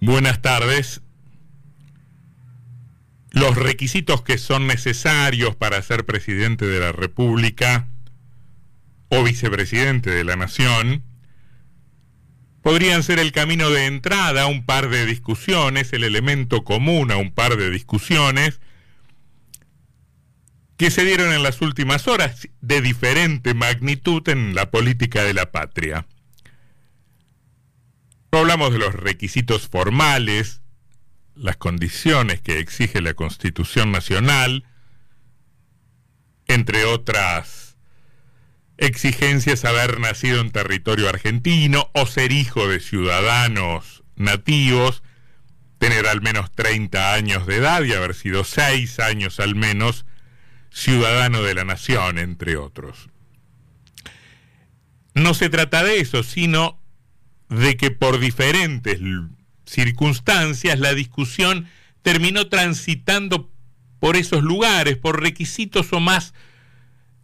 [0.00, 1.02] Buenas tardes.
[3.30, 7.88] Los requisitos que son necesarios para ser presidente de la República
[9.08, 11.02] o vicepresidente de la Nación
[12.62, 17.16] podrían ser el camino de entrada a un par de discusiones, el elemento común a
[17.16, 18.60] un par de discusiones
[20.76, 25.50] que se dieron en las últimas horas de diferente magnitud en la política de la
[25.50, 26.06] patria.
[28.30, 30.62] No hablamos de los requisitos formales,
[31.34, 34.64] las condiciones que exige la Constitución Nacional,
[36.46, 37.76] entre otras
[38.76, 45.02] exigencias haber nacido en territorio argentino o ser hijo de ciudadanos nativos,
[45.78, 50.06] tener al menos 30 años de edad y haber sido 6 años al menos
[50.70, 53.08] ciudadano de la nación, entre otros.
[55.14, 56.77] No se trata de eso, sino
[57.48, 59.00] de que por diferentes
[59.64, 61.68] circunstancias la discusión
[62.02, 63.50] terminó transitando
[64.00, 66.34] por esos lugares, por requisitos o más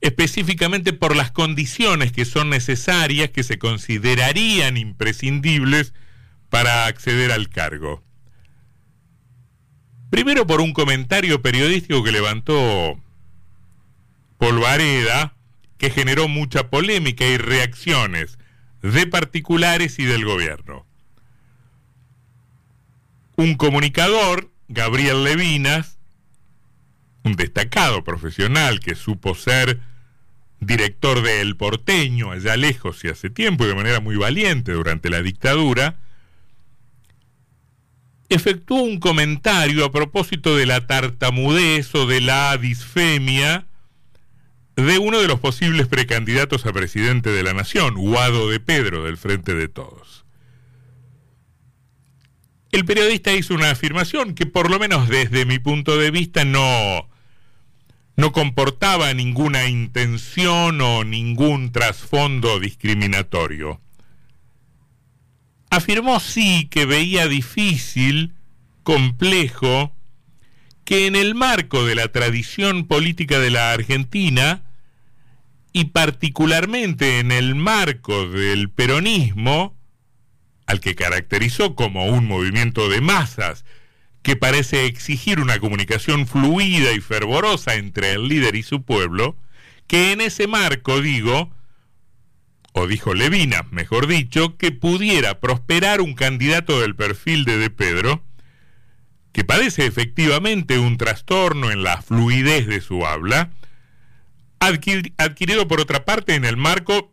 [0.00, 5.94] específicamente por las condiciones que son necesarias, que se considerarían imprescindibles
[6.50, 8.02] para acceder al cargo.
[10.10, 13.00] Primero por un comentario periodístico que levantó
[14.36, 15.34] Polvareda,
[15.78, 18.38] que generó mucha polémica y reacciones
[18.92, 20.86] de particulares y del gobierno.
[23.36, 25.98] Un comunicador, Gabriel Levinas,
[27.22, 29.80] un destacado profesional que supo ser
[30.60, 35.08] director de El Porteño allá lejos y hace tiempo y de manera muy valiente durante
[35.08, 35.96] la dictadura,
[38.28, 43.66] efectuó un comentario a propósito de la tartamudez o de la disfemia
[44.76, 49.16] de uno de los posibles precandidatos a presidente de la nación, Guado de Pedro, del
[49.16, 50.24] Frente de Todos.
[52.72, 57.08] El periodista hizo una afirmación que por lo menos desde mi punto de vista no,
[58.16, 63.80] no comportaba ninguna intención o ningún trasfondo discriminatorio.
[65.70, 68.34] Afirmó sí que veía difícil,
[68.82, 69.92] complejo,
[70.84, 74.63] que en el marco de la tradición política de la Argentina,
[75.76, 79.76] y particularmente en el marco del peronismo,
[80.66, 83.64] al que caracterizó como un movimiento de masas
[84.22, 89.36] que parece exigir una comunicación fluida y fervorosa entre el líder y su pueblo,
[89.88, 91.50] que en ese marco, digo,
[92.72, 98.22] o dijo Levina, mejor dicho, que pudiera prosperar un candidato del perfil de De Pedro,
[99.32, 103.50] que padece efectivamente un trastorno en la fluidez de su habla,
[104.64, 107.12] adquirido por otra parte en el marco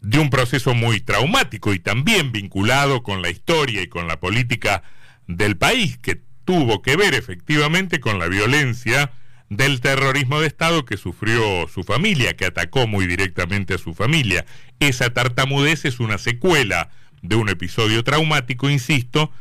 [0.00, 4.82] de un proceso muy traumático y también vinculado con la historia y con la política
[5.26, 9.12] del país, que tuvo que ver efectivamente con la violencia
[9.50, 14.44] del terrorismo de Estado que sufrió su familia, que atacó muy directamente a su familia.
[14.78, 16.90] Esa tartamudez es una secuela
[17.22, 19.32] de un episodio traumático, insisto,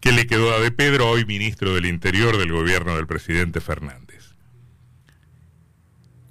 [0.00, 4.03] que le quedó a De Pedro, hoy ministro del Interior del gobierno del presidente Fernández.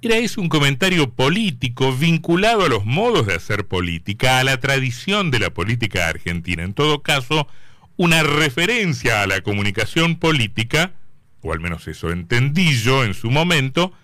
[0.04, 5.30] Era ese un comentario político vinculado a los modos de hacer política, a la tradición
[5.30, 6.62] de la política argentina.
[6.62, 7.48] En todo caso,
[7.96, 10.92] una referencia a la comunicación política,
[11.40, 13.94] o al menos eso entendí yo en su momento,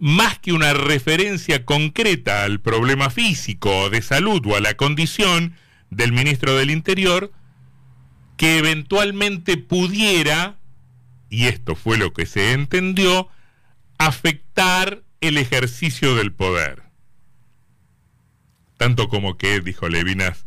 [0.00, 5.54] más que una referencia concreta al problema físico de salud o a la condición
[5.90, 7.30] del ministro del Interior,
[8.36, 10.56] que eventualmente pudiera,
[11.30, 13.28] y esto fue lo que se entendió,
[13.98, 16.82] afectar el ejercicio del poder.
[18.76, 20.46] Tanto como que, dijo Levinas,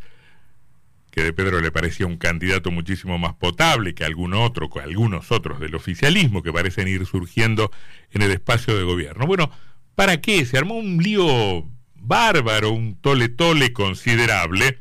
[1.11, 5.31] que de Pedro le parecía un candidato muchísimo más potable que algún otro, que algunos
[5.31, 7.71] otros del oficialismo que parecen ir surgiendo
[8.11, 9.25] en el espacio de gobierno.
[9.25, 9.49] Bueno,
[9.95, 10.45] ¿para qué?
[10.45, 14.79] Se armó un lío bárbaro, un tole-tole considerable,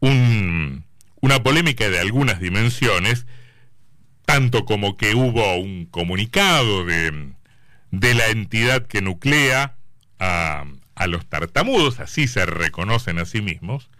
[0.00, 3.26] una polémica de algunas dimensiones,
[4.24, 7.34] tanto como que hubo un comunicado de
[8.00, 9.76] de la entidad que nuclea
[10.18, 10.64] a,
[11.06, 13.90] los tartamudos, así se reconocen a sí mismos,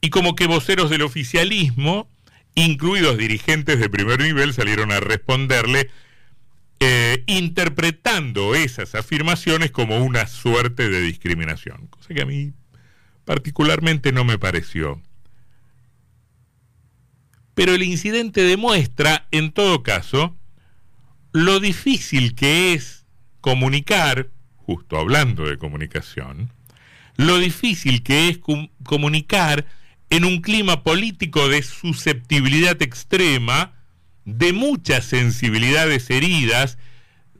[0.00, 2.08] y como que voceros del oficialismo,
[2.54, 5.90] incluidos dirigentes de primer nivel, salieron a responderle
[6.80, 12.52] eh, interpretando esas afirmaciones como una suerte de discriminación, cosa que a mí
[13.24, 15.00] particularmente no me pareció.
[17.54, 20.36] Pero el incidente demuestra, en todo caso,
[21.32, 23.01] lo difícil que es
[23.42, 26.50] comunicar, justo hablando de comunicación,
[27.16, 28.38] lo difícil que es
[28.82, 29.66] comunicar
[30.08, 33.74] en un clima político de susceptibilidad extrema,
[34.24, 36.78] de muchas sensibilidades heridas,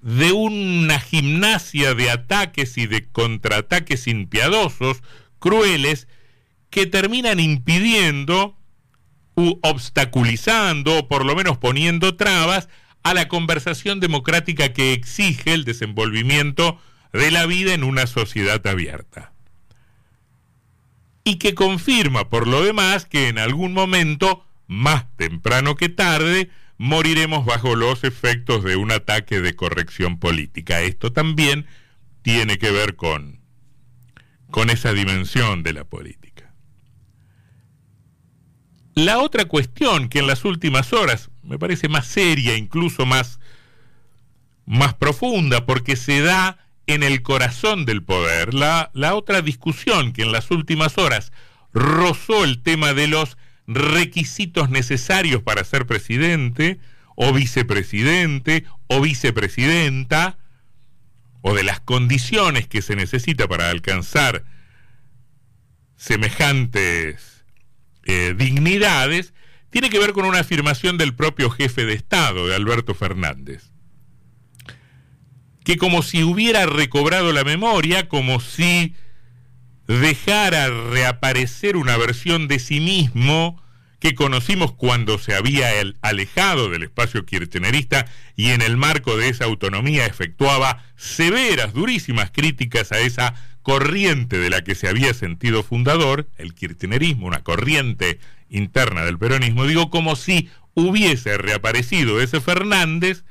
[0.03, 5.03] de una gimnasia de ataques y de contraataques impiadosos,
[5.39, 6.09] crueles,
[6.69, 8.59] que terminan impidiendo
[9.37, 12.69] u obstaculizando o por lo menos poniendo trabas
[13.03, 16.81] a la conversación democrática que exige el desenvolvimiento
[17.13, 19.33] de la vida en una sociedad abierta.
[21.25, 27.47] Y que confirma por lo demás que en algún momento, más temprano que tarde, moriremos
[27.47, 30.81] bajo los efectos de un ataque de corrección política.
[30.81, 31.67] Esto también
[32.23, 33.41] tiene que ver con,
[34.51, 36.32] con esa dimensión de la política.
[38.95, 43.41] La otra cuestión que en las últimas horas me parece más seria, incluso más,
[44.67, 50.23] más profunda, porque se da en el corazón del poder, la, la otra discusión que
[50.23, 51.33] en las últimas horas
[51.73, 56.79] rozó el tema de los requisitos necesarios para ser presidente
[57.15, 60.39] o vicepresidente o vicepresidenta
[61.41, 64.45] o de las condiciones que se necesita para alcanzar
[65.97, 67.32] semejantes
[68.05, 69.33] eh, dignidades,
[69.71, 73.73] tiene que ver con una afirmación del propio jefe de Estado, de Alberto Fernández,
[75.65, 78.95] que como si hubiera recobrado la memoria, como si
[79.87, 83.63] dejara reaparecer una versión de sí mismo
[84.03, 85.71] que conocimos cuando se había
[86.01, 92.91] alejado del espacio kirchnerista y en el marco de esa autonomía efectuaba severas, durísimas críticas
[92.91, 98.19] a esa corriente de la que se había sentido fundador, el kirchnerismo, una corriente
[98.49, 103.25] interna del peronismo, digo como si hubiese reaparecido ese Fernández,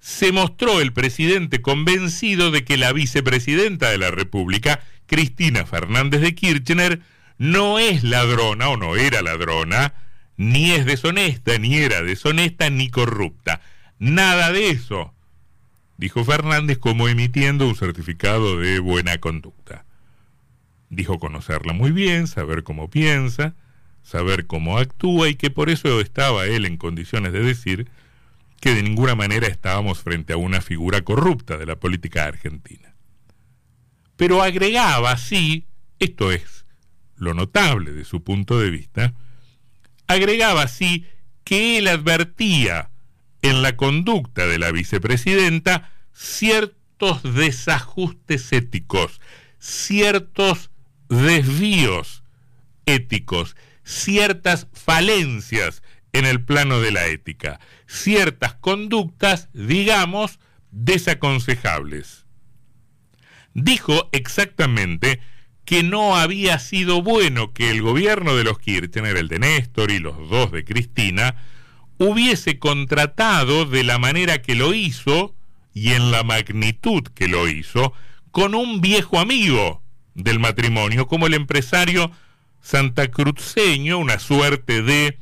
[0.00, 6.34] se mostró el presidente convencido de que la vicepresidenta de la República, Cristina Fernández de
[6.34, 7.00] Kirchner,
[7.38, 9.94] no es ladrona o no era ladrona,
[10.36, 13.60] ni es deshonesta, ni era deshonesta, ni corrupta.
[13.98, 15.14] Nada de eso,
[15.96, 19.84] dijo Fernández como emitiendo un certificado de buena conducta.
[20.90, 23.54] Dijo conocerla muy bien, saber cómo piensa,
[24.02, 27.88] saber cómo actúa y que por eso estaba él en condiciones de decir
[28.60, 32.94] que de ninguna manera estábamos frente a una figura corrupta de la política argentina.
[34.16, 35.66] Pero agregaba, sí,
[35.98, 36.64] esto es
[37.16, 39.14] lo notable de su punto de vista,
[40.06, 41.06] agregaba así
[41.44, 42.90] que él advertía
[43.44, 49.20] en la conducta de la vicepresidenta ciertos desajustes éticos,
[49.58, 50.70] ciertos
[51.10, 52.24] desvíos
[52.86, 53.54] éticos,
[53.84, 55.82] ciertas falencias
[56.14, 60.38] en el plano de la ética, ciertas conductas, digamos,
[60.70, 62.24] desaconsejables.
[63.52, 65.20] Dijo exactamente
[65.66, 69.98] que no había sido bueno que el gobierno de los Kirchner, el de Néstor y
[69.98, 71.36] los dos de Cristina,
[71.98, 75.34] hubiese contratado de la manera que lo hizo
[75.72, 77.92] y en la magnitud que lo hizo
[78.30, 79.82] con un viejo amigo
[80.14, 82.10] del matrimonio como el empresario
[82.60, 85.18] santacruceño, una suerte de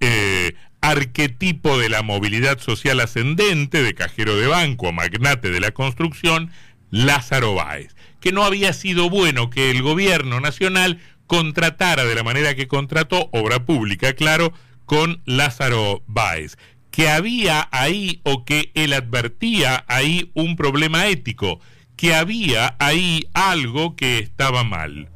[0.00, 6.50] eh, arquetipo de la movilidad social ascendente, de cajero de banco, magnate de la construcción,
[6.90, 12.54] Lázaro Báez que no había sido bueno que el gobierno nacional contratara de la manera
[12.54, 14.52] que contrató obra pública, claro,
[14.88, 16.56] con Lázaro Báez,
[16.90, 21.60] que había ahí o que él advertía ahí un problema ético,
[21.94, 25.10] que había ahí algo que estaba mal,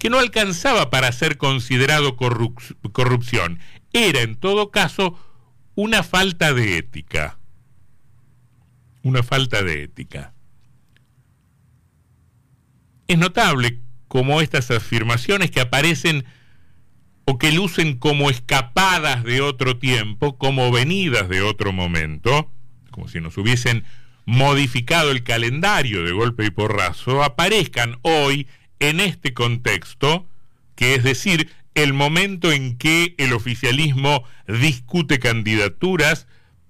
[0.00, 3.60] que no alcanzaba para ser considerado corrupción,
[3.92, 5.16] era en todo caso
[5.76, 7.38] una falta de ética,
[9.04, 10.34] una falta de ética.
[13.06, 16.24] Es notable como estas afirmaciones que aparecen
[17.30, 22.50] o que lucen como escapadas de otro tiempo, como venidas de otro momento,
[22.90, 23.84] como si nos hubiesen
[24.24, 28.46] modificado el calendario de golpe y porrazo, aparezcan hoy
[28.78, 30.26] en este contexto,
[30.74, 36.28] que es decir, el momento en que el oficialismo discute candidaturas,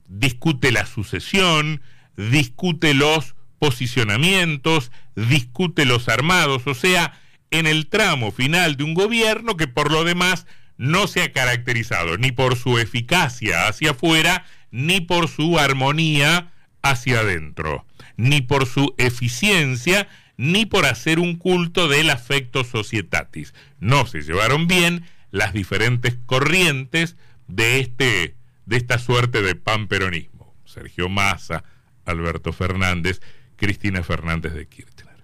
[0.08, 1.82] discute la sucesión,
[2.16, 7.16] discute los posicionamientos, discute los armados, o sea,
[7.50, 12.16] en el tramo final de un gobierno que por lo demás no se ha caracterizado
[12.18, 16.52] ni por su eficacia hacia afuera, ni por su armonía
[16.82, 17.84] hacia adentro,
[18.16, 23.54] ni por su eficiencia, ni por hacer un culto del afecto societatis.
[23.80, 27.16] No se llevaron bien las diferentes corrientes
[27.48, 28.34] de este
[28.66, 30.54] de esta suerte de panperonismo.
[30.66, 31.64] Sergio Massa,
[32.04, 33.20] Alberto Fernández
[33.58, 35.16] Cristina Fernández de Kirchner.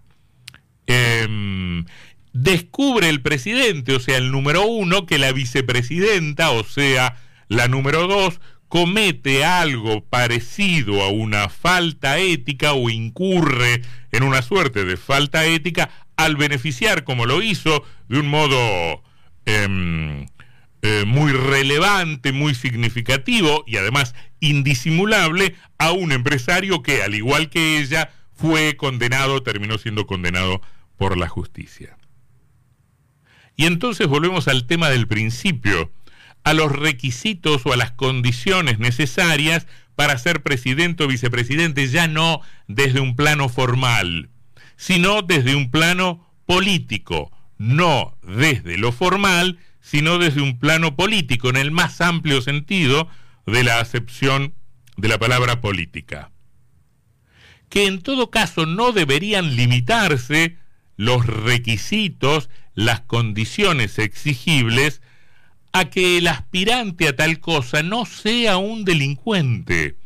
[0.86, 1.84] Em,
[2.34, 7.16] descubre el presidente, o sea, el número uno, que la vicepresidenta, o sea,
[7.48, 14.84] la número dos, comete algo parecido a una falta ética o incurre en una suerte
[14.84, 19.04] de falta ética al beneficiar, como lo hizo, de un modo
[19.46, 20.26] em,
[20.82, 27.78] eh, muy relevante, muy significativo y además indisimulable a un empresario que, al igual que
[27.78, 30.60] ella, fue condenado, terminó siendo condenado
[30.96, 31.96] por la justicia.
[33.56, 35.92] Y entonces volvemos al tema del principio,
[36.42, 42.40] a los requisitos o a las condiciones necesarias para ser presidente o vicepresidente, ya no
[42.66, 44.28] desde un plano formal,
[44.76, 51.56] sino desde un plano político, no desde lo formal, sino desde un plano político, en
[51.56, 53.08] el más amplio sentido
[53.46, 54.54] de la acepción
[54.96, 56.30] de la palabra política.
[57.68, 60.56] Que en todo caso no deberían limitarse
[60.96, 65.00] los requisitos las condiciones exigibles
[65.72, 69.96] a que el aspirante a tal cosa no sea un delincuente,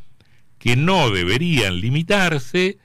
[0.58, 2.78] que no deberían limitarse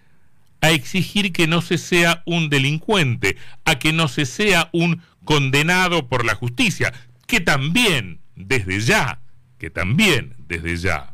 [0.61, 6.07] a exigir que no se sea un delincuente, a que no se sea un condenado
[6.07, 6.93] por la justicia,
[7.27, 9.19] que también, desde ya,
[9.57, 11.13] que también, desde ya.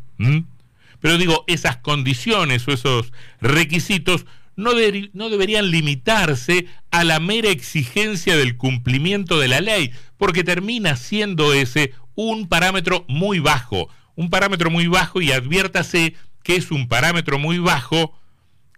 [1.00, 4.26] Pero digo, esas condiciones o esos requisitos
[4.60, 4.74] no,
[5.30, 11.94] deberían limitarse a la mera exigencia del cumplimiento de la ley, porque termina siendo ese
[12.16, 17.60] un parámetro muy bajo, un parámetro muy bajo y adviértase que es un parámetro muy
[17.60, 18.20] bajo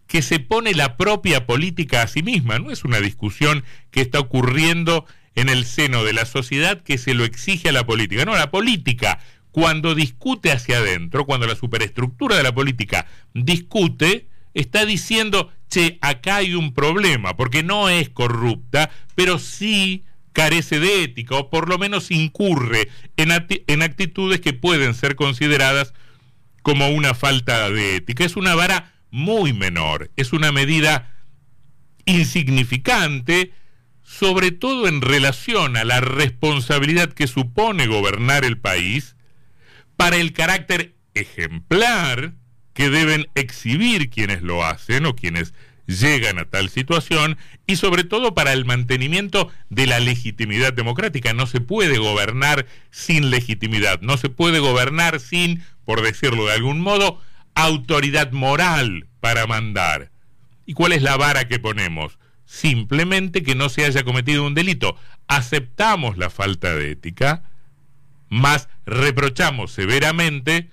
[0.07, 4.19] que se pone la propia política a sí misma, no es una discusión que está
[4.19, 8.35] ocurriendo en el seno de la sociedad que se lo exige a la política, no,
[8.35, 9.19] la política
[9.51, 16.37] cuando discute hacia adentro, cuando la superestructura de la política discute, está diciendo, che, acá
[16.37, 20.03] hay un problema, porque no es corrupta, pero sí
[20.33, 23.31] carece de ética, o por lo menos incurre en,
[23.67, 25.93] en actitudes que pueden ser consideradas
[26.61, 28.23] como una falta de ética.
[28.23, 31.15] Es una vara muy menor, es una medida
[32.05, 33.53] insignificante,
[34.03, 39.15] sobre todo en relación a la responsabilidad que supone gobernar el país,
[39.97, 42.33] para el carácter ejemplar
[42.81, 45.53] que deben exhibir quienes lo hacen o quienes
[45.85, 51.31] llegan a tal situación y sobre todo para el mantenimiento de la legitimidad democrática.
[51.35, 56.81] No se puede gobernar sin legitimidad, no se puede gobernar sin, por decirlo de algún
[56.81, 57.21] modo,
[57.53, 60.09] autoridad moral para mandar.
[60.65, 62.17] ¿Y cuál es la vara que ponemos?
[62.45, 64.97] Simplemente que no se haya cometido un delito.
[65.27, 67.43] Aceptamos la falta de ética,
[68.27, 70.71] más reprochamos severamente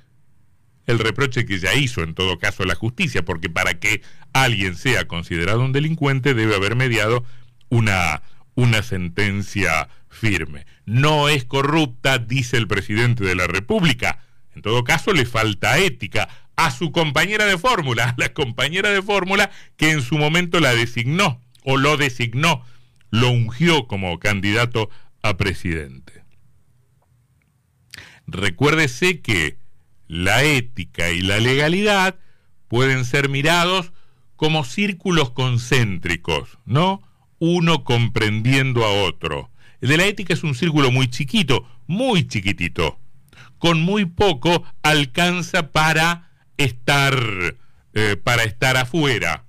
[0.89, 4.03] el reproche que ya hizo en todo caso la justicia, porque para que
[4.33, 7.25] alguien sea considerado un delincuente debe haber mediado
[7.69, 8.23] una,
[8.55, 10.67] una sentencia firme.
[10.87, 14.21] No es corrupta, dice el presidente de la República.
[14.55, 19.03] En todo caso, le falta ética a su compañera de fórmula, a la compañera de
[19.03, 22.65] fórmula que en su momento la designó o lo designó,
[23.11, 24.89] lo ungió como candidato
[25.23, 26.25] a presidente.
[28.27, 29.59] Recuérdese que
[30.09, 32.17] la ética y la legalidad
[32.67, 33.93] pueden ser mirados
[34.37, 37.03] como círculos concéntricos, ¿no?
[37.39, 39.51] Uno comprendiendo a otro.
[39.81, 42.99] El de la ética es un círculo muy chiquito, muy chiquitito.
[43.59, 47.17] Con muy poco alcanza para estar,
[47.95, 49.45] eh, para estar afuera.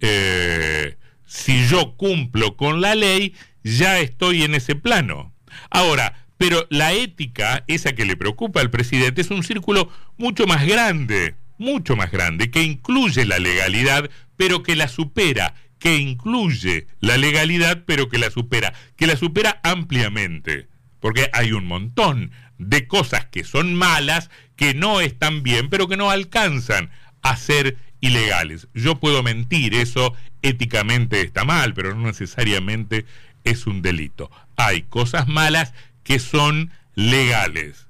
[0.00, 0.96] Eh,
[1.26, 5.32] si yo cumplo con la ley, ya estoy en ese plano.
[5.70, 10.66] Ahora, pero la ética, esa que le preocupa al presidente, es un círculo mucho más
[10.66, 17.16] grande, mucho más grande, que incluye la legalidad, pero que la supera, que incluye la
[17.16, 20.68] legalidad, pero que la supera, que la supera ampliamente,
[21.00, 25.96] porque hay un montón de cosas que son malas, que no están bien, pero que
[25.96, 26.90] no alcanzan
[27.22, 28.68] a ser ilegales.
[28.74, 33.04] Yo puedo mentir, eso éticamente está mal, pero no necesariamente
[33.44, 34.30] es un delito.
[34.56, 35.74] Hay cosas malas
[36.06, 37.88] que son legales.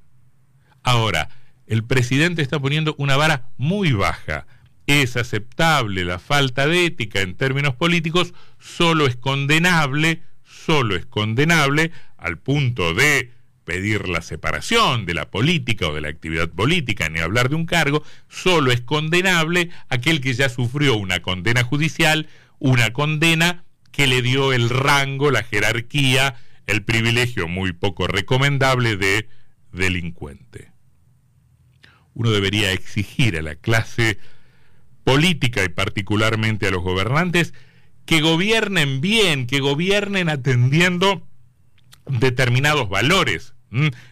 [0.83, 1.29] Ahora,
[1.67, 4.47] el presidente está poniendo una vara muy baja.
[4.87, 11.93] Es aceptable la falta de ética en términos políticos, solo es condenable, solo es condenable
[12.17, 13.33] al punto de
[13.65, 17.67] pedir la separación de la política o de la actividad política, ni hablar de un
[17.67, 22.29] cargo, solo es condenable aquel que ya sufrió una condena judicial,
[22.61, 29.29] una condena que le dio el rango, la jerarquía el privilegio muy poco recomendable de
[29.73, 30.73] delincuente.
[32.15, 34.19] Uno debería exigir a la clase
[35.05, 37.55] política y particularmente a los gobernantes
[38.07, 41.27] que gobiernen bien, que gobiernen atendiendo
[42.07, 43.55] determinados valores,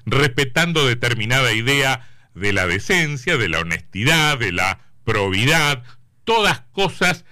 [0.04, 5.84] respetando determinada idea de la decencia, de la honestidad, de la probidad,
[6.24, 7.24] todas cosas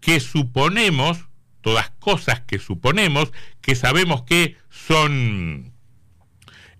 [0.00, 1.28] que suponemos,
[1.62, 5.72] todas cosas que suponemos, que sabemos que son,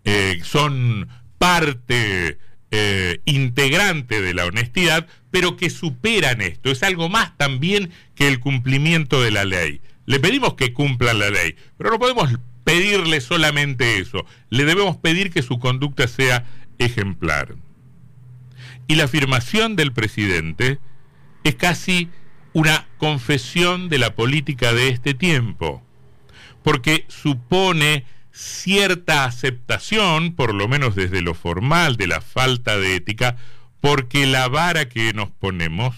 [0.05, 1.09] eh, son
[1.39, 2.39] parte
[2.71, 6.71] eh, integrante de la honestidad, pero que superan esto.
[6.71, 9.81] Es algo más también que el cumplimiento de la ley.
[10.05, 12.31] Le pedimos que cumplan la ley, pero no podemos
[12.65, 14.25] pedirle solamente eso.
[14.51, 16.45] Le debemos pedir que su conducta sea
[16.79, 17.55] ejemplar.
[18.87, 20.79] Y la afirmación del presidente
[21.45, 22.09] es casi
[22.53, 25.83] una confesión de la política de este tiempo,
[26.63, 33.37] porque supone cierta aceptación, por lo menos desde lo formal, de la falta de ética,
[33.81, 35.97] porque la vara que nos ponemos,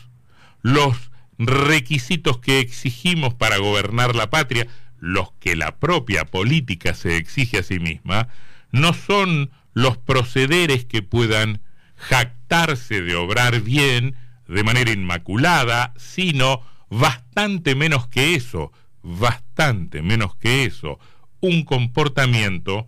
[0.62, 4.66] los requisitos que exigimos para gobernar la patria,
[4.98, 8.28] los que la propia política se exige a sí misma,
[8.72, 11.60] no son los procederes que puedan
[11.96, 18.72] jactarse de obrar bien de manera inmaculada, sino bastante menos que eso,
[19.02, 20.98] bastante menos que eso,
[21.40, 22.86] un comportamiento,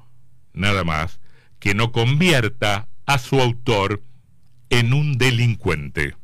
[0.52, 1.20] nada más,
[1.58, 4.02] que no convierta a su autor
[4.70, 6.14] en un delincuente.